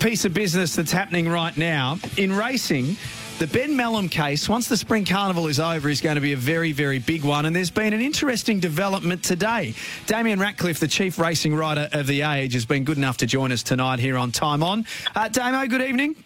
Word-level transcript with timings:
piece 0.00 0.24
of 0.24 0.34
business 0.34 0.76
that's 0.76 0.92
happening 0.92 1.28
right 1.28 1.56
now. 1.56 1.98
In 2.16 2.32
racing, 2.32 2.96
the 3.38 3.46
Ben 3.46 3.72
Melham 3.72 4.10
case, 4.10 4.48
once 4.48 4.68
the 4.68 4.76
Spring 4.76 5.04
Carnival 5.04 5.46
is 5.46 5.60
over, 5.60 5.88
is 5.88 6.00
going 6.00 6.14
to 6.14 6.20
be 6.20 6.32
a 6.32 6.36
very, 6.36 6.72
very 6.72 6.98
big 6.98 7.24
one. 7.24 7.46
And 7.46 7.54
there's 7.54 7.70
been 7.70 7.92
an 7.92 8.00
interesting 8.00 8.60
development 8.60 9.22
today. 9.22 9.74
Damien 10.06 10.38
Ractliffe, 10.38 10.78
the 10.78 10.88
chief 10.88 11.18
racing 11.18 11.54
writer 11.54 11.88
of 11.92 12.06
The 12.06 12.22
Age, 12.22 12.54
has 12.54 12.64
been 12.64 12.84
good 12.84 12.96
enough 12.96 13.16
to 13.18 13.26
join 13.26 13.52
us 13.52 13.62
tonight 13.62 13.98
here 13.98 14.16
on 14.16 14.32
Time 14.32 14.62
On. 14.62 14.86
Uh, 15.14 15.28
Damo, 15.28 15.66
good 15.66 15.82
evening. 15.82 16.16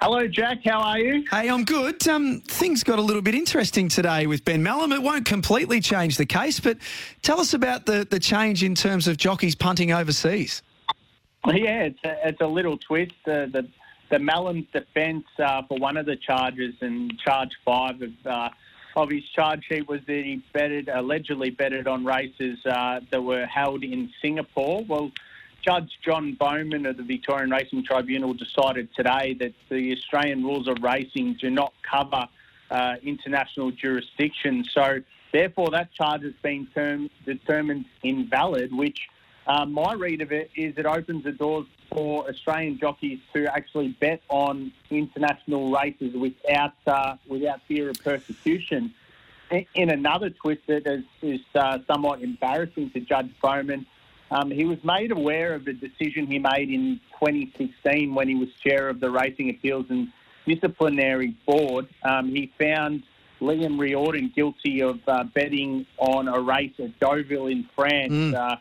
Hello, 0.00 0.26
Jack. 0.26 0.58
How 0.64 0.80
are 0.80 0.98
you? 0.98 1.24
Hey, 1.30 1.48
I'm 1.48 1.64
good. 1.64 2.06
Um, 2.08 2.40
things 2.40 2.84
got 2.84 2.98
a 2.98 3.02
little 3.02 3.22
bit 3.22 3.34
interesting 3.34 3.88
today 3.88 4.26
with 4.26 4.44
Ben 4.44 4.62
Melham. 4.62 4.92
It 4.94 5.02
won't 5.02 5.24
completely 5.24 5.80
change 5.80 6.18
the 6.18 6.26
case, 6.26 6.60
but 6.60 6.76
tell 7.22 7.40
us 7.40 7.54
about 7.54 7.86
the, 7.86 8.06
the 8.10 8.20
change 8.20 8.62
in 8.62 8.74
terms 8.74 9.08
of 9.08 9.16
jockeys 9.16 9.54
punting 9.54 9.92
overseas. 9.92 10.62
Yeah, 11.52 11.84
it's 11.84 11.98
a, 12.04 12.28
it's 12.28 12.40
a 12.40 12.46
little 12.46 12.78
twist. 12.78 13.12
Uh, 13.26 13.46
the 13.46 13.68
the 14.10 14.18
Melham's 14.18 14.66
defence 14.72 15.24
uh, 15.38 15.62
for 15.68 15.78
one 15.78 15.96
of 15.96 16.06
the 16.06 16.16
charges 16.16 16.74
and 16.80 17.18
charge 17.18 17.50
five 17.64 18.00
of 18.00 18.12
uh, 18.24 18.48
of 18.96 19.10
his 19.10 19.24
charge 19.34 19.64
sheet 19.68 19.88
was 19.88 20.00
that 20.06 20.24
he 20.24 20.42
betted 20.52 20.88
allegedly 20.88 21.50
betted 21.50 21.86
on 21.86 22.04
races 22.04 22.64
uh, 22.64 23.00
that 23.10 23.22
were 23.22 23.44
held 23.46 23.82
in 23.82 24.10
Singapore. 24.22 24.84
Well, 24.84 25.10
Judge 25.62 25.98
John 26.04 26.34
Bowman 26.34 26.86
of 26.86 26.96
the 26.96 27.02
Victorian 27.02 27.50
Racing 27.50 27.84
Tribunal 27.84 28.34
decided 28.34 28.88
today 28.94 29.34
that 29.40 29.52
the 29.68 29.92
Australian 29.92 30.44
rules 30.44 30.68
of 30.68 30.78
racing 30.82 31.36
do 31.40 31.50
not 31.50 31.72
cover 31.82 32.26
uh, 32.70 32.96
international 33.02 33.70
jurisdiction. 33.70 34.64
So, 34.70 35.00
therefore, 35.32 35.70
that 35.70 35.92
charge 35.92 36.22
has 36.22 36.34
been 36.42 36.68
term, 36.74 37.10
determined 37.26 37.86
invalid, 38.02 38.74
which 38.74 39.00
uh, 39.46 39.66
my 39.66 39.92
read 39.92 40.20
of 40.20 40.32
it 40.32 40.50
is 40.56 40.76
it 40.78 40.86
opens 40.86 41.24
the 41.24 41.32
doors 41.32 41.66
for 41.92 42.28
Australian 42.28 42.78
jockeys 42.78 43.18
to 43.34 43.46
actually 43.46 43.88
bet 44.00 44.22
on 44.28 44.72
international 44.90 45.70
races 45.70 46.14
without 46.14 46.72
uh, 46.86 47.16
without 47.28 47.60
fear 47.68 47.90
of 47.90 47.96
persecution. 48.02 48.94
In 49.74 49.90
another 49.90 50.30
twist 50.30 50.62
that 50.66 50.86
is, 50.86 51.04
is 51.22 51.40
uh, 51.54 51.78
somewhat 51.86 52.22
embarrassing 52.22 52.90
to 52.90 53.00
Judge 53.00 53.30
Bowman, 53.40 53.86
um, 54.30 54.50
he 54.50 54.64
was 54.64 54.82
made 54.82 55.12
aware 55.12 55.54
of 55.54 55.66
a 55.66 55.72
decision 55.72 56.26
he 56.26 56.38
made 56.38 56.70
in 56.70 56.98
2016 57.20 58.14
when 58.14 58.28
he 58.28 58.34
was 58.34 58.48
chair 58.66 58.88
of 58.88 58.98
the 59.00 59.10
Racing 59.10 59.50
Appeals 59.50 59.86
and 59.90 60.08
Disciplinary 60.46 61.36
Board. 61.46 61.86
Um, 62.02 62.30
he 62.30 62.52
found 62.58 63.04
Liam 63.40 63.78
Riordan 63.78 64.32
guilty 64.34 64.82
of 64.82 64.98
uh, 65.06 65.24
betting 65.24 65.86
on 65.98 66.26
a 66.26 66.40
race 66.40 66.72
at 66.78 66.98
Deauville 66.98 67.46
in 67.46 67.68
France. 67.76 68.12
Mm. 68.12 68.58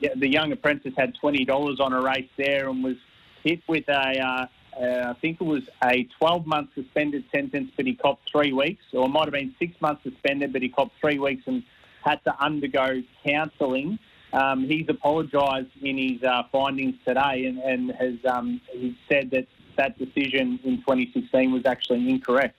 The 0.00 0.28
young 0.28 0.52
apprentice 0.52 0.92
had 0.96 1.14
$20 1.22 1.80
on 1.80 1.92
a 1.92 2.00
race 2.00 2.28
there 2.36 2.68
and 2.68 2.84
was 2.84 2.96
hit 3.42 3.60
with 3.66 3.88
a, 3.88 4.20
uh, 4.20 4.46
uh, 4.78 5.10
I 5.10 5.14
think 5.20 5.40
it 5.40 5.44
was 5.44 5.62
a 5.82 6.04
12 6.18 6.46
month 6.46 6.70
suspended 6.74 7.24
sentence, 7.34 7.70
but 7.76 7.86
he 7.86 7.94
copped 7.94 8.28
three 8.30 8.52
weeks, 8.52 8.84
or 8.92 9.06
it 9.06 9.08
might 9.08 9.24
have 9.24 9.32
been 9.32 9.54
six 9.58 9.80
months 9.80 10.02
suspended, 10.02 10.52
but 10.52 10.62
he 10.62 10.68
copped 10.68 10.92
three 11.00 11.18
weeks 11.18 11.44
and 11.46 11.62
had 12.04 12.22
to 12.24 12.44
undergo 12.44 13.02
counselling. 13.24 13.98
Um, 14.32 14.64
he's 14.64 14.86
apologised 14.88 15.70
in 15.80 15.96
his 15.96 16.22
uh, 16.22 16.42
findings 16.52 16.96
today 17.06 17.46
and, 17.46 17.58
and 17.58 17.90
has 17.92 18.14
um, 18.28 18.60
he 18.70 18.96
said 19.08 19.30
that 19.30 19.46
that 19.76 19.98
decision 19.98 20.58
in 20.64 20.78
2016 20.78 21.52
was 21.52 21.64
actually 21.64 22.08
incorrect. 22.10 22.56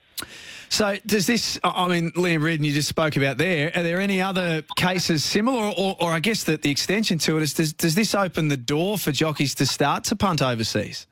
So, 0.69 0.97
does 1.05 1.27
this, 1.27 1.59
I 1.63 1.87
mean, 1.87 2.11
Liam 2.11 2.43
Riordan, 2.43 2.65
you 2.65 2.73
just 2.73 2.89
spoke 2.89 3.15
about 3.15 3.37
there, 3.37 3.71
are 3.73 3.83
there 3.83 4.01
any 4.01 4.21
other 4.21 4.63
cases 4.75 5.23
similar? 5.23 5.71
Or, 5.77 5.95
or 5.99 6.11
I 6.11 6.19
guess 6.19 6.43
that 6.43 6.61
the 6.61 6.69
extension 6.69 7.17
to 7.19 7.37
it 7.37 7.43
is 7.43 7.53
does, 7.53 7.73
does 7.73 7.95
this 7.95 8.13
open 8.13 8.49
the 8.49 8.57
door 8.57 8.97
for 8.97 9.11
jockeys 9.11 9.55
to 9.55 9.65
start 9.65 10.03
to 10.05 10.15
punt 10.15 10.41
overseas? 10.41 11.07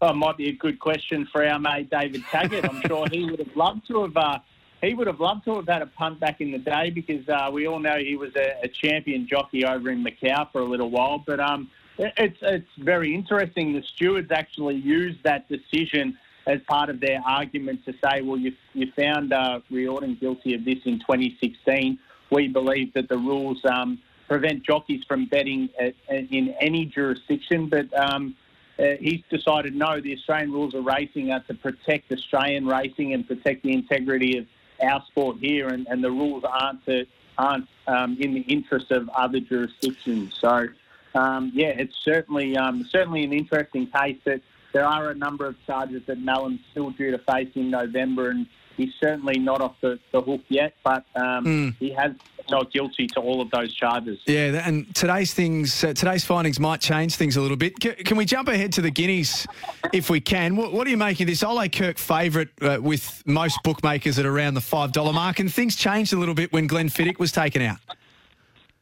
Oh, 0.00 0.10
it 0.10 0.16
might 0.16 0.36
be 0.36 0.48
a 0.48 0.52
good 0.52 0.78
question 0.78 1.26
for 1.30 1.46
our 1.46 1.58
mate 1.58 1.90
David 1.90 2.24
Taggart. 2.30 2.68
I'm 2.68 2.82
sure 2.86 3.06
he 3.10 3.24
would 3.24 3.38
have 3.38 3.56
loved 3.56 3.86
to 3.88 4.02
have. 4.02 4.16
Uh, 4.16 4.38
he 4.82 4.92
would 4.92 5.06
have 5.06 5.20
loved 5.20 5.44
to 5.44 5.54
have 5.56 5.66
had 5.66 5.82
a 5.82 5.86
punt 5.86 6.20
back 6.20 6.40
in 6.40 6.50
the 6.50 6.58
day 6.58 6.90
because 6.90 7.26
uh, 7.28 7.48
we 7.50 7.66
all 7.66 7.78
know 7.78 7.96
he 7.96 8.16
was 8.16 8.34
a, 8.36 8.64
a, 8.64 8.68
champion 8.68 9.26
jockey 9.26 9.64
over 9.64 9.90
in 9.90 10.04
Macau 10.04 10.50
for 10.52 10.60
a 10.60 10.64
little 10.64 10.90
while. 10.90 11.22
But 11.26 11.40
um, 11.40 11.70
it, 11.96 12.12
it's 12.18 12.38
it's 12.42 12.68
very 12.78 13.14
interesting. 13.14 13.72
The 13.72 13.82
stewards 13.94 14.30
actually 14.30 14.74
used 14.74 15.22
that 15.22 15.48
decision 15.48 16.18
as 16.46 16.60
part 16.68 16.90
of 16.90 17.00
their 17.00 17.20
argument 17.26 17.84
to 17.86 17.92
say, 18.04 18.22
well, 18.22 18.38
you, 18.38 18.52
you 18.74 18.90
found 18.92 19.32
uh, 19.32 19.60
Riordan 19.70 20.16
guilty 20.20 20.54
of 20.54 20.64
this 20.64 20.78
in 20.84 20.98
2016. 21.00 21.98
We 22.30 22.48
believe 22.48 22.92
that 22.94 23.08
the 23.08 23.16
rules 23.16 23.60
um, 23.64 23.98
prevent 24.28 24.62
jockeys 24.64 25.02
from 25.06 25.26
betting 25.26 25.70
at, 25.78 25.94
at, 26.08 26.30
in 26.30 26.54
any 26.60 26.86
jurisdiction, 26.86 27.68
but 27.68 27.92
um, 27.98 28.34
uh, 28.78 28.96
he's 29.00 29.22
decided 29.30 29.74
no, 29.74 30.00
the 30.00 30.12
Australian 30.14 30.52
rules 30.52 30.74
of 30.74 30.84
racing 30.84 31.32
are 31.32 31.40
to 31.40 31.54
protect 31.54 32.10
Australian 32.12 32.66
racing 32.66 33.14
and 33.14 33.26
protect 33.26 33.62
the 33.62 33.72
integrity 33.72 34.38
of 34.38 34.46
our 34.82 35.02
sport 35.06 35.36
here, 35.40 35.68
and, 35.68 35.86
and 35.88 36.02
the 36.02 36.10
rules 36.10 36.44
aren't 36.44 36.84
to, 36.86 37.06
aren't 37.38 37.68
um, 37.86 38.16
in 38.20 38.34
the 38.34 38.40
interest 38.40 38.90
of 38.90 39.08
other 39.10 39.40
jurisdictions. 39.40 40.36
So, 40.40 40.66
um, 41.14 41.52
yeah, 41.54 41.68
it's 41.68 41.96
certainly 42.02 42.56
um, 42.56 42.84
certainly 42.90 43.22
an 43.22 43.32
interesting 43.32 43.86
case 43.86 44.18
that 44.24 44.40
there 44.74 44.84
are 44.84 45.10
a 45.10 45.14
number 45.14 45.46
of 45.46 45.54
charges 45.66 46.02
that 46.06 46.18
Melham's 46.18 46.60
still 46.72 46.90
due 46.90 47.12
to 47.12 47.18
face 47.18 47.48
in 47.54 47.70
November, 47.70 48.30
and 48.30 48.46
he's 48.76 48.92
certainly 49.00 49.38
not 49.38 49.60
off 49.60 49.76
the, 49.80 49.98
the 50.12 50.20
hook 50.20 50.42
yet, 50.48 50.74
but 50.84 51.06
um, 51.14 51.44
mm. 51.44 51.76
he 51.78 51.90
has 51.92 52.10
not 52.50 52.70
guilty 52.72 53.06
to 53.06 53.20
all 53.20 53.40
of 53.40 53.50
those 53.52 53.72
charges. 53.72 54.18
Yeah, 54.26 54.66
and 54.66 54.92
today's 54.94 55.32
things, 55.32 55.84
uh, 55.84 55.94
today's 55.94 56.24
findings 56.24 56.58
might 56.58 56.80
change 56.80 57.14
things 57.14 57.36
a 57.36 57.40
little 57.40 57.56
bit. 57.56 57.74
C- 57.82 57.92
can 57.92 58.16
we 58.16 58.24
jump 58.24 58.48
ahead 58.48 58.72
to 58.74 58.82
the 58.82 58.90
Guineas 58.90 59.46
if 59.92 60.10
we 60.10 60.20
can? 60.20 60.56
What, 60.56 60.72
what 60.72 60.86
are 60.88 60.90
you 60.90 60.96
making 60.96 61.28
this 61.28 61.44
Ole 61.44 61.68
Kirk 61.68 61.96
favourite 61.96 62.48
uh, 62.60 62.78
with 62.82 63.22
most 63.26 63.60
bookmakers 63.62 64.18
at 64.18 64.26
around 64.26 64.54
the 64.54 64.60
$5 64.60 65.14
mark? 65.14 65.38
And 65.38 65.54
things 65.54 65.76
changed 65.76 66.12
a 66.12 66.16
little 66.16 66.34
bit 66.34 66.52
when 66.52 66.68
Glenfiddich 66.68 67.20
was 67.20 67.30
taken 67.30 67.62
out. 67.62 67.78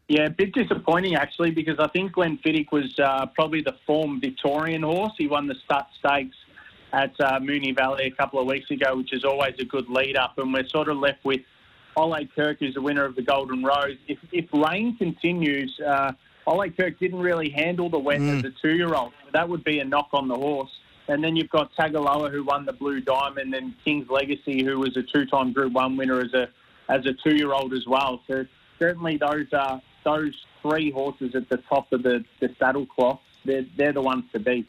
Yeah, 0.08 0.26
a 0.26 0.30
bit 0.30 0.52
disappointing 0.52 1.14
actually 1.14 1.52
because 1.52 1.78
I 1.78 1.88
think 1.88 2.12
Glenfiddich 2.12 2.70
was 2.72 2.98
uh, 2.98 3.26
probably 3.34 3.62
the 3.62 3.76
form 3.86 4.20
Victorian 4.20 4.82
horse. 4.82 5.12
He 5.16 5.26
won 5.26 5.46
the 5.46 5.54
Stutt 5.64 5.86
Stakes 5.98 6.36
at 6.92 7.18
uh, 7.20 7.38
Moonee 7.40 7.74
Valley 7.74 8.04
a 8.04 8.10
couple 8.10 8.38
of 8.40 8.46
weeks 8.46 8.70
ago, 8.70 8.96
which 8.96 9.12
is 9.12 9.24
always 9.24 9.54
a 9.58 9.64
good 9.64 9.88
lead 9.88 10.16
up. 10.16 10.36
And 10.38 10.52
we're 10.52 10.68
sort 10.68 10.88
of 10.88 10.98
left 10.98 11.24
with 11.24 11.40
Ole 11.96 12.26
Kirk, 12.34 12.58
who's 12.60 12.74
the 12.74 12.82
winner 12.82 13.04
of 13.04 13.16
the 13.16 13.22
Golden 13.22 13.62
Rose. 13.62 13.96
If, 14.08 14.18
if 14.32 14.46
rain 14.52 14.96
continues, 14.96 15.78
uh, 15.80 16.12
Ole 16.46 16.70
Kirk 16.70 16.98
didn't 16.98 17.20
really 17.20 17.50
handle 17.50 17.88
the 17.88 17.98
wet 17.98 18.20
mm. 18.20 18.38
as 18.38 18.44
a 18.44 18.50
two 18.60 18.74
year 18.74 18.94
old. 18.94 19.12
That 19.32 19.48
would 19.48 19.64
be 19.64 19.78
a 19.78 19.84
knock 19.84 20.08
on 20.12 20.28
the 20.28 20.36
horse. 20.36 20.70
And 21.08 21.22
then 21.22 21.36
you've 21.36 21.50
got 21.50 21.72
Tagaloa, 21.74 22.30
who 22.30 22.44
won 22.44 22.64
the 22.64 22.72
Blue 22.72 23.00
Diamond, 23.00 23.54
and 23.54 23.74
King's 23.84 24.08
Legacy, 24.08 24.62
who 24.62 24.78
was 24.78 24.96
a 24.96 25.02
two 25.02 25.26
time 25.26 25.52
Group 25.52 25.72
1 25.72 25.96
winner 25.96 26.20
as 26.20 26.32
a, 26.32 26.48
as 26.88 27.06
a 27.06 27.12
two 27.24 27.36
year 27.36 27.52
old 27.52 27.72
as 27.72 27.86
well. 27.86 28.20
So 28.28 28.44
certainly 28.78 29.16
those 29.16 29.46
are 29.52 29.80
those 30.04 30.34
three 30.62 30.90
horses 30.90 31.34
at 31.34 31.48
the 31.48 31.58
top 31.68 31.92
of 31.92 32.02
the, 32.02 32.24
the 32.40 32.54
saddle 32.58 32.86
cloth, 32.86 33.20
they're, 33.44 33.64
they're 33.76 33.92
the 33.92 34.02
ones 34.02 34.24
to 34.32 34.38
beat. 34.38 34.66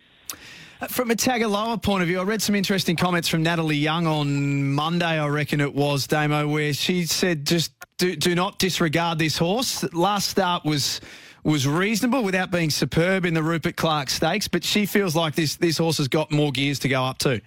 Uh, 0.81 0.87
from 0.87 1.11
a 1.11 1.15
Tagaloa 1.15 1.81
point 1.81 2.01
of 2.01 2.07
view, 2.07 2.19
I 2.19 2.23
read 2.23 2.41
some 2.41 2.55
interesting 2.55 2.95
comments 2.95 3.27
from 3.27 3.43
Natalie 3.43 3.77
Young 3.77 4.07
on 4.07 4.73
Monday, 4.73 5.19
I 5.19 5.27
reckon 5.27 5.61
it 5.61 5.73
was, 5.73 6.07
Damo, 6.07 6.47
where 6.47 6.73
she 6.73 7.05
said 7.05 7.45
just 7.45 7.71
do, 7.97 8.15
do 8.15 8.35
not 8.35 8.59
disregard 8.59 9.19
this 9.19 9.37
horse. 9.37 9.83
Last 9.93 10.29
start 10.29 10.65
was 10.65 10.99
was 11.43 11.67
reasonable 11.67 12.23
without 12.23 12.51
being 12.51 12.69
superb 12.69 13.25
in 13.25 13.33
the 13.33 13.43
Rupert 13.43 13.75
Clarke 13.75 14.09
Stakes, 14.09 14.47
but 14.47 14.63
she 14.63 14.85
feels 14.85 15.15
like 15.15 15.35
this, 15.35 15.57
this 15.57 15.77
horse 15.77 15.97
has 15.97 16.07
got 16.07 16.31
more 16.31 16.51
gears 16.51 16.79
to 16.79 16.87
go 16.87 17.03
up 17.03 17.17
to. 17.19 17.41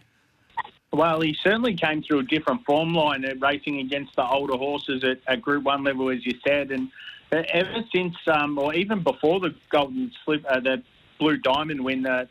Well, 0.93 1.21
he 1.21 1.37
certainly 1.43 1.75
came 1.75 2.03
through 2.03 2.21
a 2.21 2.23
different 2.25 2.65
form 2.65 2.95
line, 2.95 3.25
uh, 3.25 3.35
racing 3.41 3.81
against 3.81 4.15
the 4.17 4.27
older 4.27 4.57
horses 4.57 5.03
at, 5.05 5.19
at 5.27 5.43
Group 5.43 5.65
1 5.65 5.85
level, 5.85 6.11
as 6.11 6.25
you 6.25 6.33
said, 6.47 6.71
and 6.71 6.91
ever 7.33 7.85
since, 7.95 8.15
um, 8.33 8.59
or 8.59 8.75
even 8.75 9.03
before 9.03 9.41
the 9.41 9.55
Golden 9.71 10.13
Slip, 10.25 10.45
uh, 10.49 10.61
the 10.61 10.83
Blue 11.19 11.39
Diamond 11.39 11.85
win, 11.85 12.03
the, 12.03 12.29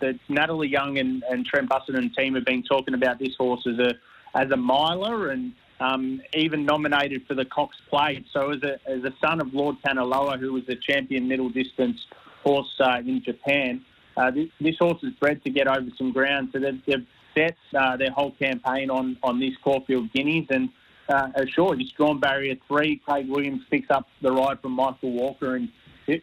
the 0.00 0.18
Natalie 0.28 0.68
Young 0.68 0.98
and, 0.98 1.22
and 1.28 1.44
Trent 1.44 1.70
and 1.88 2.14
team 2.14 2.34
have 2.34 2.44
been 2.44 2.62
talking 2.62 2.94
about 2.94 3.18
this 3.18 3.34
horse 3.36 3.66
as 3.66 3.78
a 3.78 3.94
as 4.34 4.50
a 4.50 4.56
miler 4.56 5.30
and 5.30 5.52
um, 5.80 6.20
even 6.34 6.64
nominated 6.64 7.26
for 7.26 7.34
the 7.34 7.44
Cox 7.46 7.76
Plate. 7.88 8.26
So 8.32 8.50
as 8.50 8.62
a 8.62 8.78
as 8.88 9.02
a 9.04 9.12
son 9.20 9.40
of 9.40 9.52
Lord 9.54 9.76
Kanaloa, 9.84 10.38
who 10.38 10.52
was 10.52 10.68
a 10.68 10.76
champion 10.76 11.26
middle 11.26 11.48
distance 11.48 12.06
horse 12.44 12.72
uh, 12.80 12.98
in 12.98 13.22
Japan, 13.22 13.84
uh, 14.16 14.30
this, 14.30 14.48
this, 14.60 14.76
horse 14.78 15.02
is 15.02 15.12
bred 15.14 15.42
to 15.44 15.50
get 15.50 15.66
over 15.66 15.88
some 15.96 16.12
ground. 16.12 16.50
So 16.52 16.60
they've, 16.60 16.80
they've 16.86 17.06
set 17.36 17.56
uh, 17.76 17.96
their 17.96 18.10
whole 18.10 18.32
campaign 18.32 18.90
on 18.90 19.16
on 19.22 19.40
this 19.40 19.54
Caulfield 19.62 20.12
Guineas 20.12 20.46
and 20.50 20.68
uh, 21.08 21.28
sure, 21.54 21.76
he's 21.76 21.90
drawn 21.92 22.20
barrier 22.20 22.56
three. 22.66 22.96
Craig 22.96 23.28
Williams 23.28 23.62
picks 23.70 23.90
up 23.90 24.06
the 24.20 24.30
ride 24.30 24.60
from 24.60 24.72
Michael 24.72 25.12
Walker, 25.12 25.56
and 25.56 25.68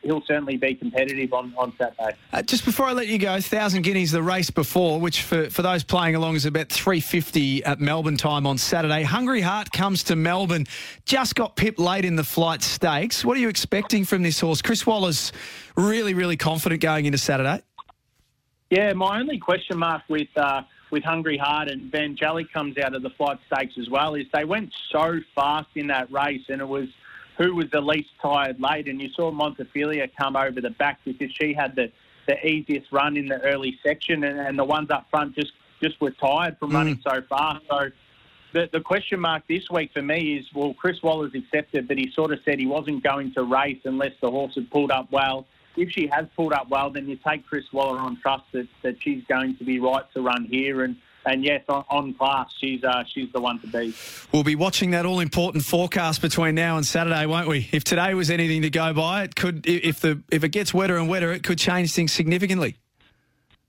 he'll 0.04 0.24
certainly 0.26 0.58
be 0.58 0.76
competitive 0.76 1.34
on, 1.34 1.54
on 1.58 1.74
Saturday. 1.78 2.16
Uh, 2.34 2.42
just 2.42 2.66
before 2.66 2.88
I 2.88 2.94
let 2.94 3.08
you 3.08 3.18
go, 3.18 3.40
Thousand 3.40 3.84
Guineas, 3.84 4.12
the 4.12 4.22
race 4.22 4.50
before, 4.50 5.00
which 5.00 5.22
for, 5.22 5.50
for 5.50 5.62
those 5.62 5.84
playing 5.84 6.16
along 6.16 6.36
is 6.36 6.46
about 6.46 6.70
350 6.70 7.64
at 7.64 7.80
Melbourne 7.80 8.18
time 8.18 8.46
on 8.48 8.58
Saturday. 8.58 9.04
Hungry 9.04 9.42
Heart 9.42 9.72
comes 9.72 10.04
to 10.06 10.16
Melbourne, 10.16 10.66
just 11.06 11.36
got 11.36 11.56
pipped 11.56 11.80
late 11.80 12.06
in 12.06 12.16
the 12.16 12.24
flight 12.24 12.62
stakes. 12.62 13.24
What 13.24 13.38
are 13.38 13.42
you 13.42 13.50
expecting 13.50 14.06
from 14.06 14.24
this 14.24 14.40
horse? 14.40 14.62
Chris 14.62 14.86
Waller's 14.86 15.32
really, 15.76 16.14
really 16.14 16.38
confident 16.38 16.82
going 16.82 17.06
into 17.06 17.18
Saturday. 17.18 17.62
Yeah, 18.72 18.94
my 18.94 19.20
only 19.20 19.38
question 19.38 19.78
mark 19.78 20.02
with 20.10 20.28
uh, 20.36 20.64
with 20.92 21.04
Hungry 21.04 21.38
Heart 21.38 21.70
and 21.70 21.92
Ben 21.92 22.16
Jelly 22.16 22.46
comes 22.46 22.78
out 22.78 22.96
of 22.96 23.02
the 23.02 23.10
flight 23.12 23.40
stakes 23.52 23.76
as 23.80 23.90
well 23.90 24.16
is 24.16 24.26
they 24.34 24.46
went 24.46 24.74
so 24.92 25.20
fast 25.34 25.70
in 25.76 25.88
that 25.88 26.12
race 26.12 26.44
and 26.50 26.62
it 26.62 26.68
was 26.68 26.88
who 27.38 27.56
was 27.56 27.66
the 27.72 27.82
least 27.82 28.10
tired 28.22 28.60
late. 28.60 28.88
And 28.88 29.02
you 29.02 29.10
saw 29.10 29.32
Montefilia 29.32 30.10
come 30.18 30.36
over 30.36 30.62
the 30.62 30.70
back 30.70 31.00
because 31.06 31.32
she 31.34 31.54
had 31.54 31.76
the, 31.76 31.92
the 32.28 32.46
easiest 32.46 32.92
run 32.92 33.18
in 33.18 33.28
the 33.28 33.42
early 33.42 33.78
section, 33.86 34.24
and, 34.24 34.40
and 34.40 34.58
the 34.58 34.64
ones 34.64 34.90
up 34.90 35.08
front 35.10 35.36
just, 35.36 35.54
just 35.82 36.00
were 36.00 36.12
tired 36.12 36.58
from 36.60 36.72
mm. 36.72 36.76
running 36.76 37.02
so 37.04 37.22
fast. 37.30 37.64
So 37.70 37.90
the, 38.54 38.70
the 38.72 38.80
question 38.80 39.20
mark 39.20 39.44
this 39.48 39.70
week 39.70 39.92
for 39.94 40.02
me 40.02 40.38
is 40.38 40.46
well, 40.54 40.74
Chris 40.74 41.02
Waller's 41.04 41.36
accepted, 41.36 41.88
but 41.88 41.98
he 41.98 42.12
sort 42.12 42.32
of 42.32 42.40
said 42.46 42.60
he 42.60 42.68
wasn't 42.68 43.04
going 43.04 43.34
to 43.34 43.44
race 43.44 43.82
unless 43.84 44.14
the 44.22 44.32
horse 44.32 44.56
had 44.56 44.70
pulled 44.72 44.92
up 44.92 45.12
well. 45.12 45.46
If 45.78 45.92
she 45.92 46.08
has 46.08 46.26
pulled 46.36 46.54
up 46.54 46.70
well, 46.70 46.90
then 46.90 47.08
you 47.08 47.18
take 47.28 47.46
Chris 47.46 47.66
Waller 47.74 48.00
on 48.00 48.20
trust 48.22 48.44
that, 48.54 48.68
that 48.82 49.02
she's 49.02 49.24
going 49.26 49.58
to 49.58 49.64
be 49.64 49.80
right 49.80 50.04
to 50.14 50.22
run 50.22 50.46
here. 50.46 50.84
And 50.84 50.96
and 51.26 51.44
yes, 51.44 51.64
on, 51.70 51.84
on 51.90 52.14
class, 52.14 52.50
she's 52.60 52.84
uh, 52.84 53.04
she's 53.12 53.32
the 53.34 53.42
one 53.42 53.60
to 53.62 53.68
beat. 53.68 53.96
We'll 54.32 54.44
be 54.44 54.56
watching 54.56 54.92
that 54.92 55.06
all 55.06 55.20
important 55.20 55.66
forecast 55.66 56.22
between 56.22 56.56
now 56.56 56.78
and 56.78 56.86
Saturday, 56.86 57.26
won't 57.26 57.48
we? 57.48 57.68
If 57.72 57.84
today 57.84 58.14
was 58.14 58.30
anything 58.30 58.62
to 58.62 58.70
go 58.70 58.94
by, 58.94 59.24
it 59.24 59.36
could 59.36 59.66
if 59.68 60.02
the 60.02 60.22
if 60.30 60.44
it 60.44 60.50
gets 60.50 60.74
wetter 60.74 60.98
and 60.98 61.10
wetter, 61.10 61.32
it 61.32 61.44
could 61.44 61.58
change 61.58 61.94
things 61.94 62.12
significantly. 62.12 62.78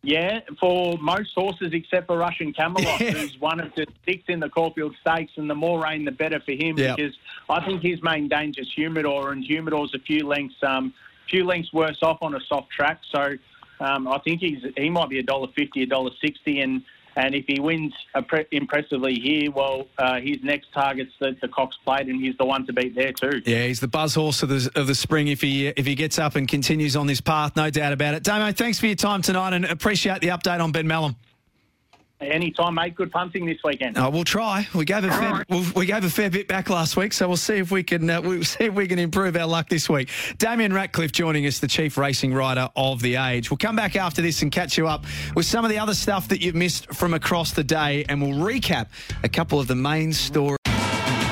Yeah, 0.02 0.40
for 0.60 0.96
most 0.98 1.32
horses 1.34 1.70
except 1.72 2.06
for 2.06 2.16
Russian 2.16 2.52
Camelot, 2.52 2.84
yeah. 3.00 3.10
who's 3.10 3.40
one 3.40 3.58
of 3.58 3.74
the 3.74 3.86
six 4.04 4.22
in 4.28 4.38
the 4.38 4.48
Caulfield 4.48 4.94
Stakes, 5.00 5.32
and 5.36 5.50
the 5.50 5.54
more 5.54 5.82
rain, 5.82 6.04
the 6.04 6.12
better 6.12 6.38
for 6.38 6.52
him 6.52 6.78
yep. 6.78 6.96
because 6.96 7.16
I 7.48 7.64
think 7.64 7.82
his 7.82 8.00
main 8.02 8.28
danger 8.28 8.60
is 8.60 8.72
Humidor, 8.76 9.32
and 9.32 9.42
Humidor's 9.42 9.94
a 9.94 9.98
few 9.98 10.24
lengths 10.26 10.62
um, 10.62 10.94
few 11.28 11.44
lengths 11.44 11.72
worse 11.72 11.98
off 12.02 12.18
on 12.22 12.34
a 12.34 12.40
soft 12.48 12.70
track. 12.70 13.00
So 13.10 13.34
um, 13.80 14.08
I 14.08 14.18
think 14.18 14.40
he's 14.40 14.64
he 14.76 14.90
might 14.90 15.08
be 15.08 15.18
a 15.18 15.22
dollar 15.22 15.48
fifty, 15.56 15.82
a 15.82 15.86
dollar 15.86 16.10
sixty, 16.20 16.60
and 16.60 16.82
and 17.16 17.34
if 17.34 17.46
he 17.46 17.58
wins 17.60 17.94
impressively 18.52 19.14
here, 19.14 19.50
well, 19.50 19.86
uh, 19.96 20.20
his 20.20 20.36
next 20.42 20.70
target's 20.74 21.12
the, 21.18 21.34
the 21.40 21.48
Cox 21.48 21.74
Plate, 21.84 22.08
and 22.08 22.22
he's 22.22 22.36
the 22.36 22.44
one 22.44 22.66
to 22.66 22.74
beat 22.74 22.94
there 22.94 23.12
too. 23.12 23.40
Yeah, 23.46 23.66
he's 23.66 23.80
the 23.80 23.88
buzz 23.88 24.14
horse 24.14 24.42
of 24.42 24.50
the 24.50 24.70
of 24.74 24.86
the 24.86 24.94
spring 24.94 25.28
if 25.28 25.40
he 25.40 25.68
if 25.68 25.86
he 25.86 25.94
gets 25.94 26.18
up 26.18 26.36
and 26.36 26.46
continues 26.46 26.94
on 26.94 27.06
this 27.06 27.20
path, 27.20 27.56
no 27.56 27.70
doubt 27.70 27.92
about 27.92 28.14
it. 28.14 28.22
Damo, 28.22 28.52
thanks 28.52 28.78
for 28.78 28.86
your 28.86 28.96
time 28.96 29.22
tonight, 29.22 29.54
and 29.54 29.64
appreciate 29.64 30.20
the 30.20 30.28
update 30.28 30.60
on 30.60 30.72
Ben 30.72 30.86
Melham. 32.20 32.34
Anytime, 32.34 32.74
mate. 32.74 32.94
Good 32.94 33.12
punting 33.12 33.46
this 33.46 33.58
weekend. 33.64 33.98
Oh, 33.98 34.10
we'll 34.10 34.24
try. 34.24 34.66
We 34.74 34.84
gave 34.84 35.04
a 35.04 35.10
fair, 35.10 35.44
we 35.74 35.86
gave 35.86 36.04
a 36.04 36.10
fair 36.10 36.30
bit 36.30 36.48
back 36.48 36.70
last 36.70 36.96
week, 36.96 37.12
so 37.12 37.26
we'll 37.28 37.36
see 37.36 37.56
if 37.56 37.70
we 37.70 37.82
can 37.82 38.08
uh, 38.08 38.20
we'll 38.20 38.44
see 38.44 38.64
if 38.64 38.74
we 38.74 38.86
can 38.86 38.98
improve 38.98 39.36
our 39.36 39.46
luck 39.46 39.68
this 39.68 39.88
week. 39.88 40.10
Damien 40.38 40.72
Ractliffe 40.72 41.12
joining 41.12 41.46
us, 41.46 41.58
the 41.58 41.68
chief 41.68 41.96
racing 41.96 42.32
rider 42.32 42.68
of 42.76 43.00
the 43.00 43.16
age. 43.16 43.50
We'll 43.50 43.58
come 43.58 43.76
back 43.76 43.96
after 43.96 44.22
this 44.22 44.42
and 44.42 44.50
catch 44.50 44.76
you 44.76 44.88
up 44.88 45.04
with 45.34 45.46
some 45.46 45.64
of 45.64 45.70
the 45.70 45.78
other 45.78 45.94
stuff 45.94 46.28
that 46.28 46.40
you've 46.40 46.54
missed 46.54 46.92
from 46.94 47.14
across 47.14 47.52
the 47.52 47.64
day, 47.64 48.04
and 48.08 48.20
we'll 48.20 48.38
recap 48.46 48.88
a 49.22 49.28
couple 49.28 49.60
of 49.60 49.66
the 49.66 49.76
main 49.76 50.12
stories. 50.12 50.55